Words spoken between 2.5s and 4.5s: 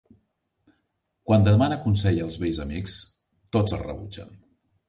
amics, tots el rebutgen.